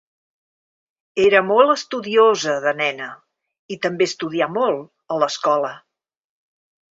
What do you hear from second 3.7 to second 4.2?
i també